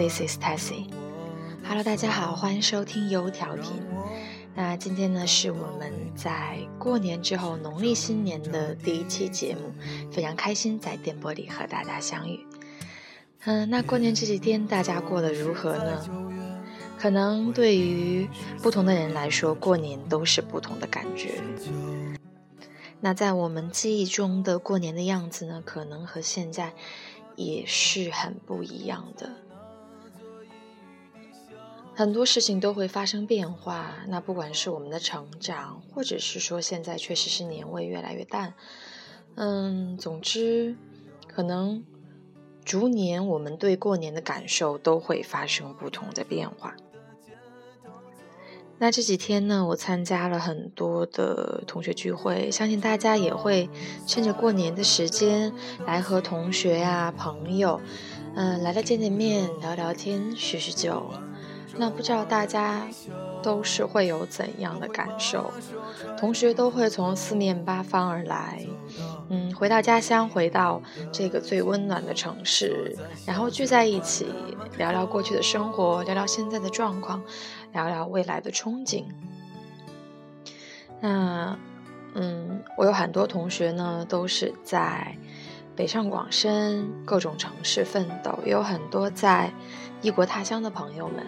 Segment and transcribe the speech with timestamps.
[0.00, 0.86] This is Tessie.
[1.62, 3.82] Hello，大家好，欢迎收听油条频。
[4.54, 9.70] 那今天呢，是我们在过年之后农历新年的第一期节目，
[10.10, 12.40] 非常开心在电波里和大家相遇。
[13.44, 16.02] 嗯，那过年这几天大家过得如何呢？
[16.98, 18.26] 可能对于
[18.62, 21.34] 不同的人来说，过年都是不同的感觉。
[23.00, 26.72] 那在我们记忆中的过年的样子呢，可能和现在
[27.36, 29.30] 也是很不一样的。
[32.00, 38.54] 很多事情都会发生变化，那不管是我们的成长，或者是说现在确实是年味越来越淡，
[39.34, 40.74] 嗯，总之，
[41.28, 41.84] 可能
[42.64, 46.74] 逐年我们对过年的感受都会发生不同的变化。
[48.78, 53.68] 那这几天呢，我参加了很多的同学聚会，相信大家也会
[54.06, 55.52] 趁着过年的时间
[55.86, 57.78] 来和同学呀、朋友，
[58.34, 61.04] 嗯，来了见见面、聊聊天、叙叙旧。
[61.76, 62.86] 那不知道大家
[63.42, 65.50] 都是会有怎样的感受？
[66.18, 68.64] 同学都会从四面八方而来，
[69.28, 70.82] 嗯，回到家乡，回到
[71.12, 74.26] 这个最温暖的城市，然后聚在一起
[74.76, 77.22] 聊聊过去的生活，聊聊现在的状况，
[77.72, 79.04] 聊聊未来的憧憬。
[81.00, 81.56] 那，
[82.14, 85.16] 嗯，我有很多同学呢，都是在
[85.74, 89.50] 北上广深各种城市奋斗，也有很多在
[90.02, 91.24] 异国他乡的朋友们。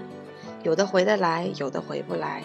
[0.63, 2.43] 有的回得来，有的回不来。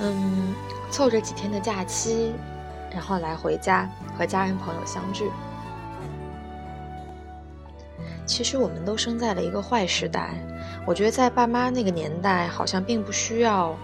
[0.00, 0.54] 嗯，
[0.90, 2.32] 凑着几天的假期，
[2.90, 5.30] 然后来回家和家人朋友相聚。
[8.26, 10.30] 其实我们都生在了一个坏时代，
[10.86, 13.76] 我觉得在爸妈那个年代，好像并不需要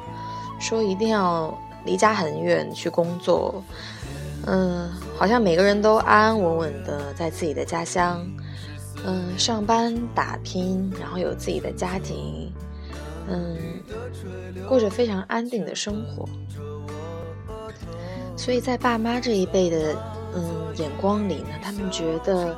[0.58, 3.62] 说一定要离家很远去工作。
[4.46, 8.26] 嗯，好像每个人都安安稳稳的在自己的家乡，
[9.04, 12.50] 嗯，上班打拼，然后有自己的家庭。
[13.30, 13.56] 嗯，
[14.68, 16.28] 过着非常安定的生活，
[18.36, 19.96] 所以在爸妈这一辈的
[20.34, 20.44] 嗯
[20.76, 22.56] 眼光里呢，他们觉得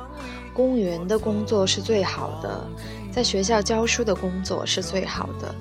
[0.51, 2.67] 公务员的工作是最好的，
[3.11, 5.53] 在学校教书的工作是最好的，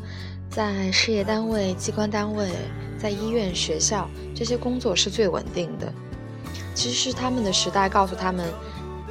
[0.48, 2.48] 在事业单位、机关单位、
[2.98, 5.92] 在医院、学校这些工作是最稳定的。
[6.74, 8.50] 其实是他们的时代告诉他们，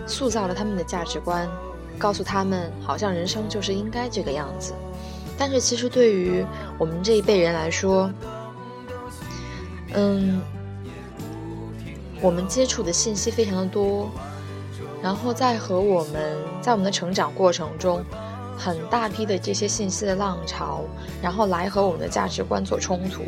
[0.07, 1.47] 塑造了他们的价值观，
[2.00, 4.73] 告诉他们好像人生就是应该这个样子。
[5.41, 6.46] 但是其实对于
[6.78, 8.12] 我们这一辈人来说，
[9.96, 10.40] 嗯，
[12.22, 14.12] 我们接触的信息非常的多，
[15.02, 18.06] 然后在和我们在我们的成长过程中，
[18.56, 20.84] 很大批的这些信息的浪潮，
[21.24, 23.23] 然后来和我们的价值观做冲突。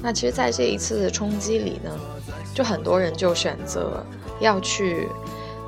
[0.00, 1.90] 那其实，在这一次的冲击里呢，
[2.54, 4.02] 就很多人就选择
[4.40, 5.06] 要去，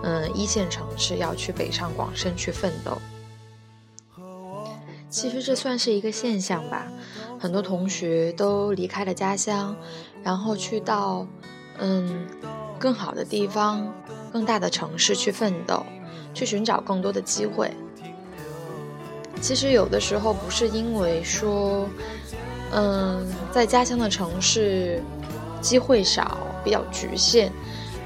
[0.02, 2.96] 嗯，一线城市，要去北上广深去奋斗。
[5.10, 6.86] 其实这算是一个现象吧，
[7.38, 9.76] 很多同学都离开了家乡，
[10.22, 11.26] 然后去到，
[11.78, 12.24] 嗯，
[12.78, 13.92] 更好的地方、
[14.32, 15.84] 更大的城市去奋斗，
[16.32, 17.72] 去寻找更多的机会。
[19.40, 21.88] 其实有的时候不是因为说，
[22.72, 25.02] 嗯，在家乡的城市
[25.60, 27.50] 机会少、比较局限，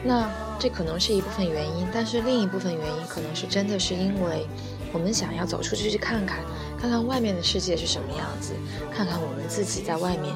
[0.02, 4.46] 那这可能是一部分原因，但是另一部分原因可能是真的是因为
[4.94, 6.38] 我们想要走出去去看看。
[6.80, 8.54] 看看外面的世界是什么样子，
[8.90, 10.34] 看看我们自己在外面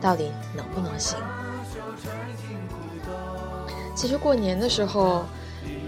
[0.00, 1.18] 到底能不能行。
[3.94, 5.24] 其实过年的时候，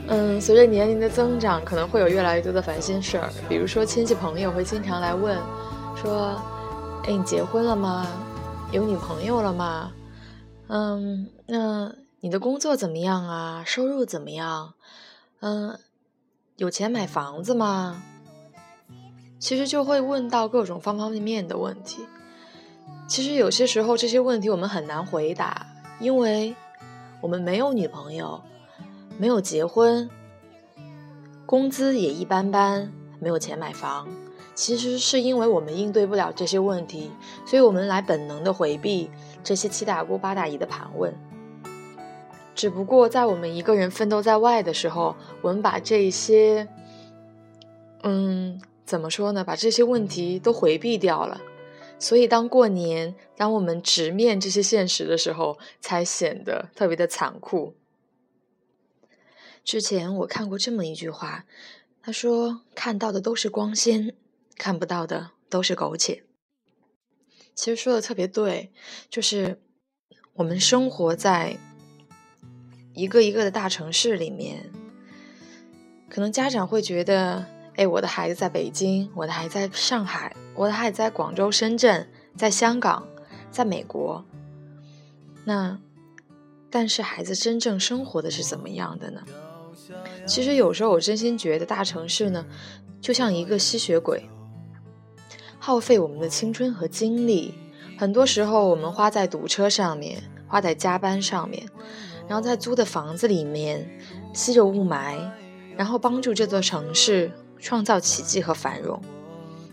[0.09, 3.31] 嗯，随着年龄的增长，可能会有越来越多的烦心事儿。
[3.49, 5.39] 比如说亲戚朋友会经常来问，
[5.97, 6.41] 说
[7.06, 8.06] ：“哎，你结婚了吗？
[8.73, 9.93] 有女朋友了吗？
[10.69, 13.62] 嗯，那你的工作怎么样啊？
[13.65, 14.75] 收入怎么样？
[15.41, 15.79] 嗯，
[16.56, 18.03] 有钱买房子吗？”
[19.41, 22.06] 其实就会问到各种方方面面的问题。
[23.06, 25.67] 其实有些时候这些问题我们很难回答，
[26.01, 26.55] 因为
[27.21, 28.41] 我们没有女朋友，
[29.19, 30.09] 没有结婚，
[31.45, 34.09] 工资也一般般，没有钱买房。
[34.55, 37.11] 其实是因为我们应对不了这些问题，
[37.45, 39.11] 所以我们来本能的回避
[39.43, 41.12] 这些七大姑八大姨的盘问。
[42.55, 46.69] 只不过在我们一个人奋斗在外的时候，我们把这些，
[48.03, 48.61] 嗯。
[48.87, 49.43] 怎么说呢？
[49.43, 51.41] 把这些问题都回避掉了，
[51.99, 57.75] 所以当过年，当我们直面这些现实的时候，才显得特别的残酷。
[59.65, 61.47] 之前我看过这么一句话，
[62.03, 64.15] 他说：“看到的都是光鲜，
[64.59, 66.23] 看不到的都是苟且。”
[67.56, 68.71] 其实说的特别对，
[69.09, 69.62] 就是
[70.35, 71.56] 我们生活在
[72.94, 74.70] 一个一个的大城市里面，
[76.08, 77.44] 可能家长会觉得
[77.75, 83.06] ：“哎，我的孩子在北京，我的孩子在上海，我的孩子在广州、深圳，在香港，
[83.50, 84.25] 在美国。”
[85.44, 85.79] 那，
[86.70, 89.23] 但是孩子真正生活的是怎么样的呢？
[90.25, 92.46] 其实有时候我真心觉得大城市呢，
[93.00, 94.29] 就像一个吸血鬼，
[95.58, 97.55] 耗费我们的青春和精力。
[97.99, 101.69] 很多时候我们花在堵车上面，花在加班上面，
[102.26, 103.88] 然后在租的房子里面
[104.32, 105.19] 吸着雾霾，
[105.76, 109.00] 然后帮助这座城市创造奇迹和繁荣。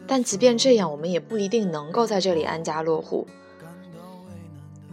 [0.08, 3.26] 但即便这样，我们也不一定能够在这里安家落户。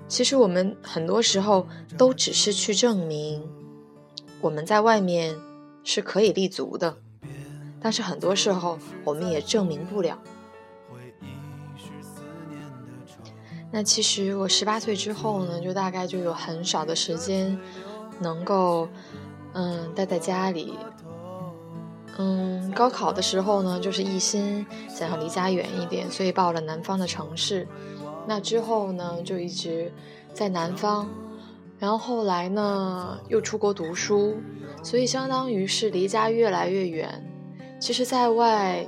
[0.06, 1.66] 其实我们很多时候
[1.96, 3.42] 都只是去证明
[4.40, 5.36] 我们在外面
[5.84, 6.96] 是可以立足的，
[7.80, 10.18] 但是很多时候我们也证明不了。
[13.70, 17.58] 那其实我十八岁之后呢，就大概就有很少的时间
[18.20, 18.88] 能够
[19.52, 20.78] 嗯待在家里。
[22.16, 27.68] 嗯，高考的时候呢，就是一心想要离家远一点，所以报了南方的城市。
[28.26, 29.92] 那之后呢，就一直
[30.32, 31.08] 在南方，
[31.78, 34.36] 然后后来呢，又出国读书，
[34.82, 37.24] 所以相当于是离家越来越远。
[37.80, 38.84] 其实，在外，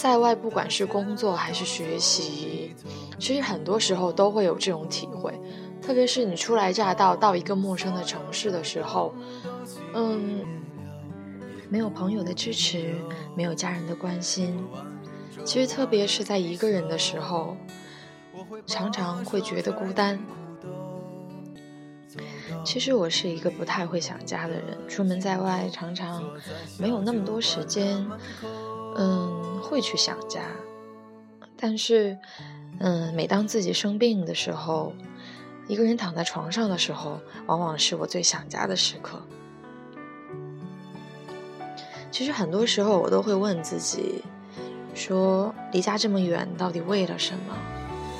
[0.00, 2.74] 在外，不管是工作还是学习，
[3.18, 5.38] 其实很多时候都会有这种体会。
[5.82, 9.14] 特别是你初来乍到到一个陌生的城市的时候，
[9.92, 10.40] 嗯，
[11.68, 12.94] 没有朋友的支持，
[13.36, 14.56] 没有家人的关心，
[15.44, 17.54] 其实特别是在一个人的时候。
[18.66, 20.18] 常常会觉得孤单。
[22.64, 26.22] 其实我是一个不太会想家的人，出门在外常常
[26.78, 28.04] 没有那么多时间，
[28.96, 30.42] 嗯，会去想家。
[31.56, 32.18] 但是，
[32.78, 34.92] 嗯，每当自己生病的时候，
[35.68, 39.20] 一个人躺在床上的时候，往往是我最想家的时刻。
[42.10, 44.24] 其实很多时候我都会问自己，
[44.94, 47.56] 说离家这么远，到底为了什么？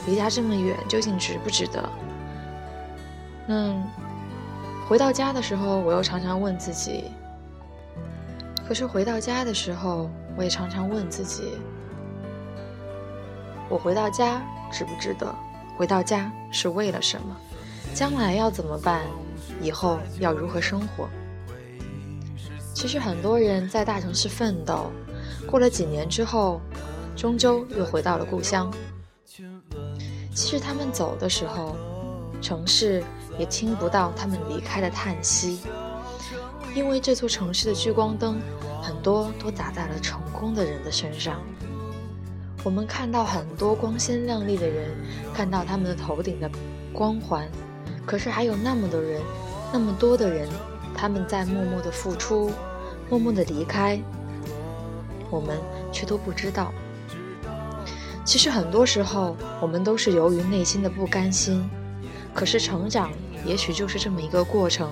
[0.07, 1.87] 离家这么远，究竟值不值得？
[3.47, 3.75] 那
[4.89, 7.05] 回到家的时候，我又常常问自己。
[8.67, 11.59] 可是回到家的时候，我也常常问自己：
[13.69, 14.43] 我回到家
[14.73, 15.35] 值不值得？
[15.77, 17.37] 回到家是为了什么？
[17.95, 19.03] 将来要怎么办？
[19.61, 21.09] 以后要如何生活？
[22.75, 24.91] 其实很多人在大城市奋斗，
[25.47, 26.61] 过了几年之后，
[27.17, 28.73] 终究又回到了故乡。
[30.35, 31.77] 其实他们走的时候，
[32.41, 33.03] 城市
[33.39, 35.61] 也听不到他们离开的叹息，
[36.75, 38.41] 因为这座城市的聚光灯
[38.81, 41.41] 很多都打在了成功的人的身上。
[42.63, 44.91] 我们看到很多光鲜亮丽的人，
[45.35, 46.51] 看到他们的头顶的
[46.93, 47.49] 光环，
[48.07, 49.21] 可是还有那么多人，
[49.73, 50.49] 那么多的人，
[50.95, 52.53] 他们在默默的付出，
[53.09, 54.01] 默默的离开，
[55.31, 55.59] 我们
[55.91, 56.73] 却都不知道。
[58.25, 61.69] 其实很多时候，我们都是由于内心的不甘心。
[62.33, 63.11] 可是成长
[63.45, 64.89] 也许就是这么一个过程，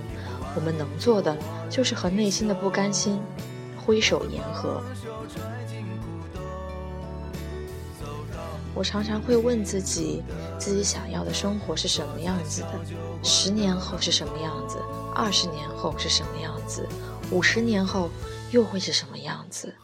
[0.55, 1.37] 我们能做的
[1.71, 3.21] 就是和内心的不甘心
[3.76, 4.83] 挥手言和。
[8.75, 10.23] 我常常会问自己，
[10.57, 12.81] 自己想要的生活是什么样子的？
[13.25, 14.78] 十年后是什么样子？
[15.14, 16.87] 二十年后是什么样子？
[17.33, 18.09] 五十年后
[18.52, 19.75] 又会是什么样子？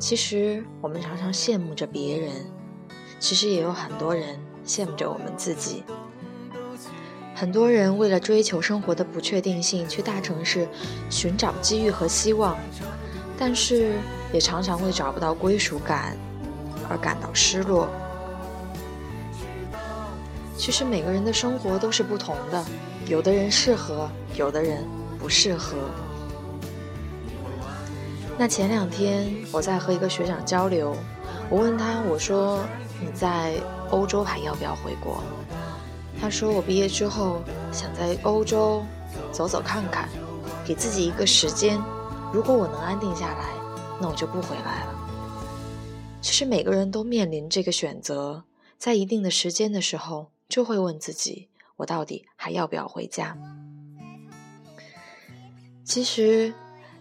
[0.00, 2.32] 其实我们常常羡慕着别人，
[3.20, 5.84] 其实也有很多人羡慕着我们自己。
[7.38, 10.66] 很多人为了追求生活的不确定性，去大城市
[11.08, 12.58] 寻找机遇和希望，
[13.38, 13.92] 但是
[14.32, 16.16] 也常常会找不到归属感，
[16.88, 17.88] 而感到失落。
[20.56, 22.64] 其实每个人的生活都是不同的，
[23.06, 24.84] 有的人适合，有的人
[25.16, 25.76] 不适合。
[28.36, 30.96] 那前两天我在和一个学长交流，
[31.48, 32.64] 我问他，我说
[33.00, 33.52] 你在
[33.90, 35.22] 欧洲还要不要回国？
[36.20, 38.84] 他说我毕业之后想在欧洲
[39.32, 40.08] 走走看看，
[40.66, 41.80] 给自己一个时间，
[42.32, 43.44] 如果我能安定下来，
[44.00, 44.94] 那我就不回来了。
[46.20, 48.44] 其实每个人都面临这个选择，
[48.76, 53.36] 在一定的时间的时候，就会问自己，我到底还要不要回家？
[55.84, 56.52] 其实。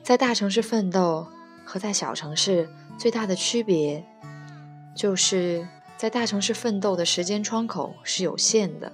[0.03, 1.27] 在大城市奋斗
[1.65, 4.01] 和在小城市最大的区别，
[4.95, 8.89] 就是在大城市奋斗的时间窗口是有限的。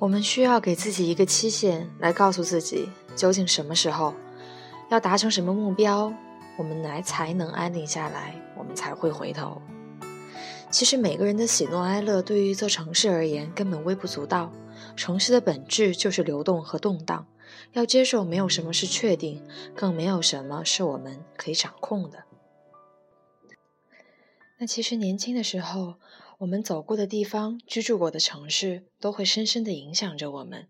[0.00, 4.14] 我们需要给自己一个期限，来告诉自己究竟什么时候
[4.90, 6.12] 要达成什么目标，
[6.56, 9.60] 我们来才能安定下来，我们才会回头。
[10.70, 14.52] 其实每个人的喜怒哀乐，对于一座城市而言根本微不足道。
[14.94, 17.26] 城市的本质就是流动和动荡，
[17.72, 19.42] 要接受没有什么是确定，
[19.74, 22.22] 更没有什么是我们可以掌控的。
[24.60, 25.96] 那其实年轻的时候，
[26.38, 30.68] 我们走过的地方、居住过的城市，都会深深的影响着我们。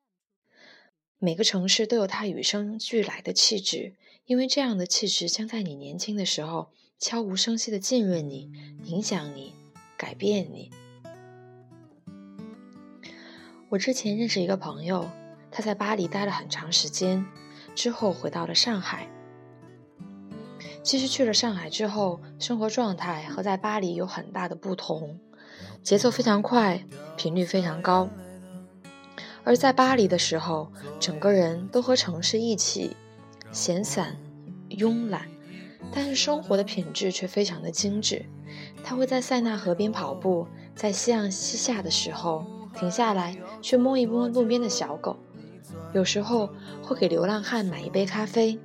[1.18, 3.94] 每个城市都有它与生俱来的气质，
[4.24, 8.50] 因为这样的气质将在你年轻的时候悄无声息的浸润你，
[8.84, 9.54] 影响你。
[9.98, 10.70] 改变你。
[13.68, 15.10] 我之前认识一个朋友，
[15.50, 17.26] 他在巴黎待了很长时间，
[17.74, 19.10] 之后回到了上海。
[20.84, 25.18] 其实去了上海之后，生活状态和在巴黎有很大的不同，
[25.82, 26.84] 节奏非常快，
[27.16, 28.08] 频率非常高。
[29.44, 32.96] 而在巴黎的时候，整个人都和城市一起
[33.50, 34.16] 闲散、
[34.68, 35.26] 慵懒，
[35.92, 38.26] 但是生活的品质却非常的精致。
[38.84, 42.44] 他会在塞纳河边跑步，在夕阳西下的时候
[42.78, 45.16] 停下来去摸一摸路边的小狗，
[45.94, 46.50] 有时候
[46.82, 48.58] 会给流浪汉买一杯咖啡。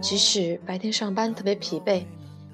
[0.00, 2.04] 即使白天上班特别疲惫，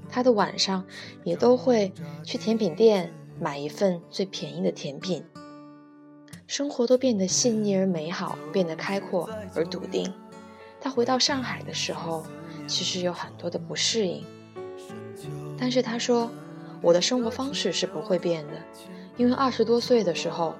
[0.09, 0.85] 他的晚上
[1.25, 5.25] 也都会去甜品店买一份最便宜的甜品。
[6.47, 10.13] 生活都变得细腻而美好，变得开阔而笃定。
[10.81, 12.25] 他回到上海的时候，
[12.67, 14.23] 其实有很多的不适应。
[15.59, 16.31] 但是他说，
[16.83, 18.53] 我的生活方式是不会变的，
[19.17, 20.55] 因为二十多岁的时候，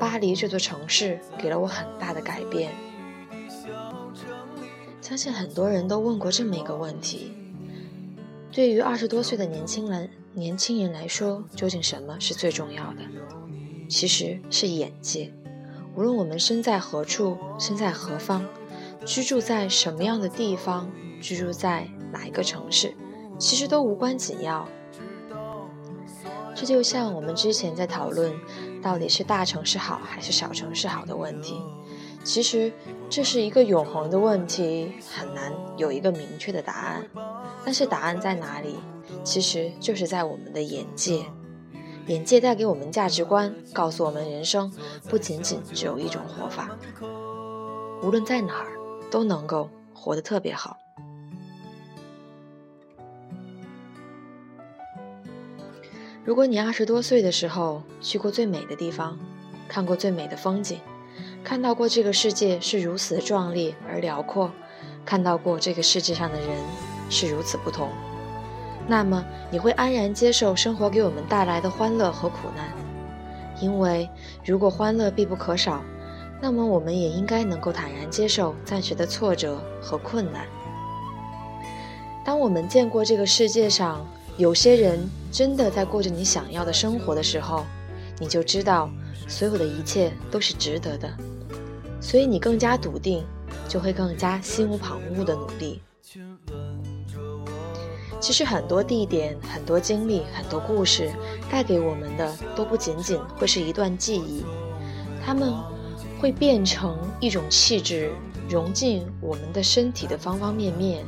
[0.00, 2.72] 巴黎这座城市给了我很大的改变。
[5.00, 7.32] 相信很多人都问过这么一个问题：
[8.58, 13.02] 对于二十多岁的年轻人年轻人来说，究竟什么是最重要的？
[13.88, 15.32] 其实是眼界。
[15.94, 18.44] 无论我们身在何处，身在何方，
[19.06, 22.92] 居住在什么样的地方，居住在哪一个城市。
[23.38, 24.66] 其实都无关紧要，
[26.52, 28.34] 这就像我们之前在讨论
[28.82, 31.62] 到底是大城市好还是小城市好的问题。
[32.24, 32.72] 其实
[33.08, 37.06] 这是一个永恒的问题，很难有一个明确的答案。
[37.64, 38.76] 但是答案在哪里？
[39.24, 41.24] 其实就是在我们的眼界。
[42.06, 44.72] 眼界带给我们价值观，告诉我们人生
[45.10, 46.70] 不仅仅只有一种活法，
[48.02, 48.68] 无论在哪儿
[49.10, 50.78] 都能够活得特别好。
[56.24, 59.18] 如果你二十多岁的时候去过最美的地方，
[59.68, 60.80] 看过最美的风景，
[61.44, 64.50] 看到过这个世界是如此的壮丽而辽阔，
[65.04, 66.48] 看到过这个世界上的人
[67.08, 67.90] 是如此不同，
[68.86, 72.72] 那么你会安然接受生活给我们带来的欢乐和苦难，
[73.60, 74.08] 因为
[74.44, 75.82] 如果欢乐必不可少，
[76.40, 80.46] 那么我们也应该能够坦然接受暂时的挫折和困难。
[82.24, 87.64] 当我们见过这个世界上，有些人真的在过着你想要的生活的时候，
[88.20, 88.90] 你就知道
[89.26, 91.08] 所有的一切都是值得的，
[92.00, 93.24] 所以你更加笃定，
[93.66, 95.80] 就会更加心无旁骛的努力。
[98.20, 101.10] 其实很多地点、很多经历、很多故事，
[101.50, 104.44] 带给我们的都不仅仅会是一段记忆，
[105.24, 105.54] 它们
[106.20, 108.12] 会变成一种气质，
[108.48, 111.04] 融进我们的身体的方方面面。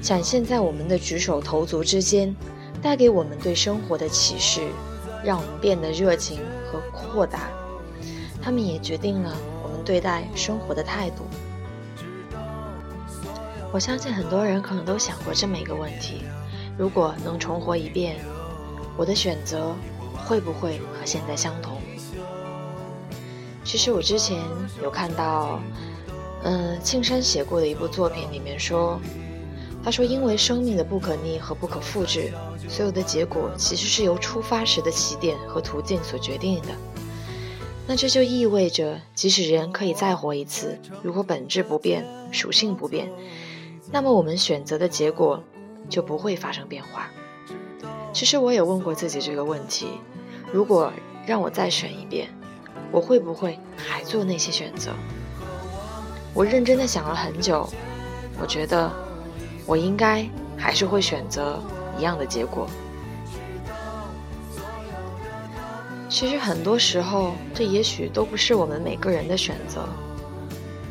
[0.00, 2.34] 展现在我们的举手投足之间，
[2.80, 4.62] 带给我们对生活的启示，
[5.22, 7.50] 让我们变得热情和豁达。
[8.42, 11.24] 他们也决定了我们对待生活的态度。
[13.72, 16.22] 我相信很多人可能都想过这么一个问题：
[16.76, 18.16] 如果能重活一遍，
[18.96, 19.74] 我的选择
[20.14, 21.78] 会不会和现在相同？
[23.64, 24.38] 其实我之前
[24.82, 25.58] 有看到，
[26.42, 29.00] 嗯，庆山写过的一部作品里面说。
[29.84, 32.32] 他说：“因为生命的不可逆和不可复制，
[32.68, 36.68] 所有的结果其实是由出发时的起点和途径所决定的。
[37.84, 43.10] 那这就意味着，即使人可以再活一次，如果本质不变、属性不变，
[43.92, 45.40] 那么我们选择的结果
[45.88, 47.10] 就不会发生变化。
[48.12, 49.86] 其实我也问过自己这个问题：
[50.50, 50.92] 如果
[51.26, 52.28] 让我再选一遍，
[52.90, 54.92] 我会不会还做那些选择？
[56.34, 57.68] 我认真的想了很久，
[58.40, 58.90] 我觉得。”
[59.64, 61.56] 我应该还是会选择
[61.96, 62.66] 一样的结果。
[66.08, 69.88] 其实很多时候，这也许都不是我们每个人的选择，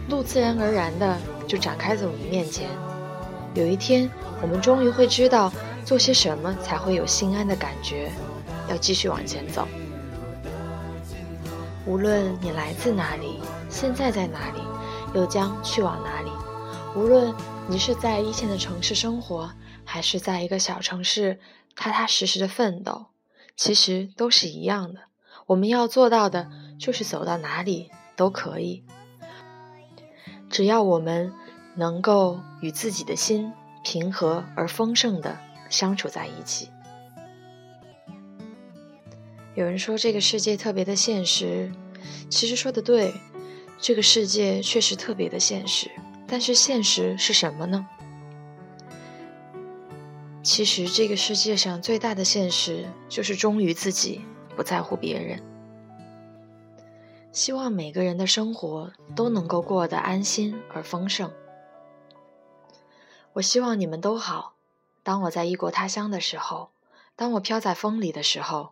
[0.10, 2.70] 路自然而然的就展开在我们面前。
[3.54, 4.10] 有一天，
[4.42, 5.52] 我们终于会知道
[5.86, 8.12] 做些什么才会有心安的感觉，
[8.70, 9.68] 要继续往前走。
[11.86, 13.40] 无论你来自哪里，
[13.70, 14.62] 现在在哪里，
[15.14, 16.30] 又将去往哪里；
[16.96, 17.34] 无论
[17.68, 19.52] 你是在一线的城市生活，
[19.84, 21.40] 还是在一个小城市
[21.76, 23.08] 踏踏实实的奋斗，
[23.58, 25.02] 其实都是一样的。
[25.48, 28.86] 我们要做到的，就是走到哪里都可以，
[30.50, 31.34] 只要我们
[31.76, 33.52] 能够与自己的心
[33.84, 35.38] 平和而丰盛的
[35.70, 36.70] 相处在一起。
[39.56, 41.72] 有人说这个世界特别的现实，
[42.30, 43.14] 其实说的对，
[43.80, 45.92] 这个世界确实特别的现实。
[46.26, 47.86] 但是现实是什么呢？
[50.42, 54.22] 其实这个世界上最大的现实就是忠于自己，
[54.56, 55.44] 不在乎别人。
[57.34, 61.32] 希望每个人的生活都能够过得安心而丰盛。
[63.34, 64.56] 我希望你们都好。
[65.04, 66.72] 当我在异国他乡的时候，
[67.16, 68.72] 当我飘在风里的时候。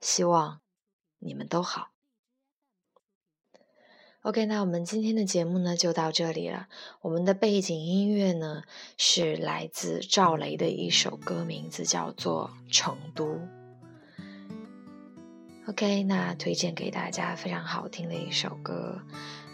[0.00, 0.60] 希望
[1.18, 1.88] 你们都好。
[4.22, 6.68] OK，那我们今天的节目呢就到这里了。
[7.00, 8.62] 我们的背景音乐呢
[8.96, 13.26] 是来自赵雷的一首歌，名字叫做《成都》。
[15.66, 19.02] OK，那推荐给大家非常好听的一首歌。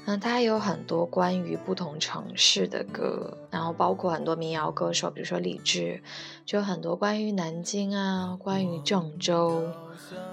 [0.06, 6.02] 嗯，它有很多关于不同城市的歌，然后包括很多民谣歌手，比如说李志，
[6.44, 9.62] 就有很多关于南京啊、关于郑州、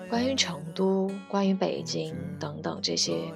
[0.10, 3.32] 关于成都、关于北京等等这些，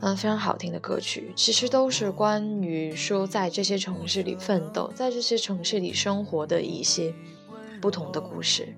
[0.00, 1.32] 嗯，非常好听的歌曲。
[1.34, 7.14] 其实都是关于说在这些城市里奋斗，在这些城市里生活的一些
[7.80, 8.74] 不同的故事。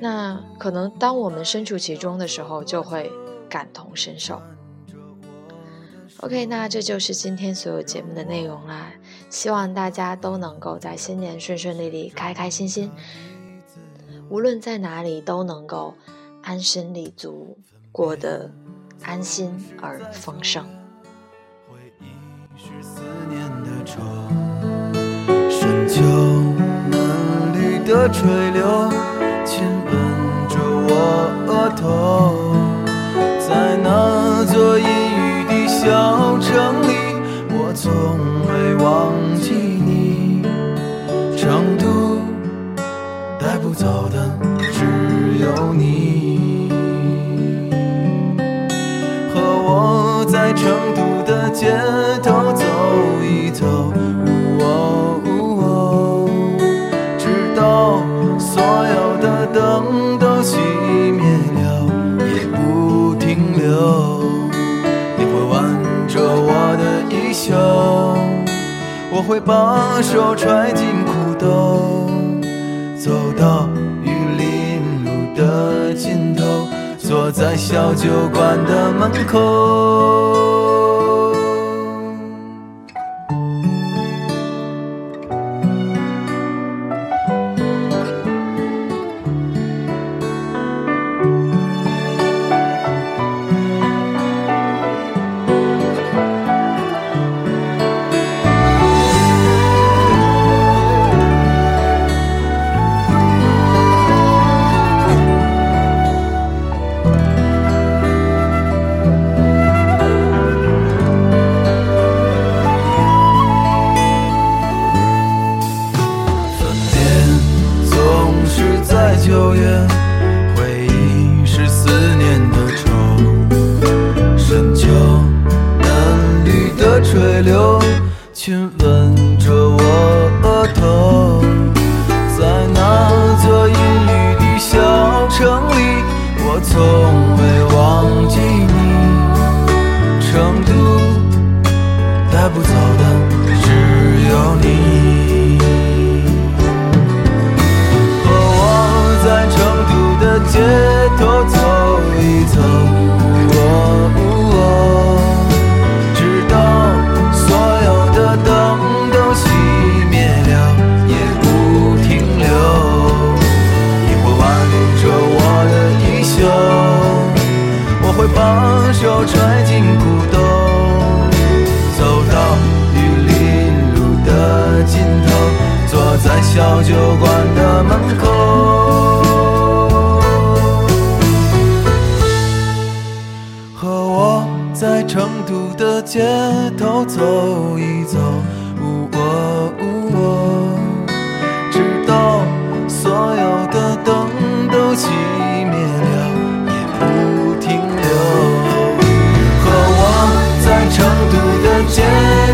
[0.00, 3.08] 那可能当我们身处其中的时候，就会
[3.48, 4.42] 感同身受。
[6.22, 8.92] OK，那这就是今天所有节目的内容啦。
[9.28, 12.92] 希望大家都能够在新年顺顺利利、开开心心，
[14.28, 15.94] 无论在哪里都能够
[16.42, 17.58] 安身立足，
[17.90, 18.48] 过得
[19.02, 20.64] 安心而丰盛。
[25.50, 26.02] 深秋
[26.88, 28.88] 嫩绿的垂柳，
[29.44, 29.92] 亲吻
[30.48, 30.56] 着
[30.86, 30.94] 我
[31.48, 32.61] 额头，
[35.82, 36.94] 小城里，
[37.50, 37.90] 我从
[38.46, 39.10] 未忘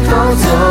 [0.09, 0.68] 都走。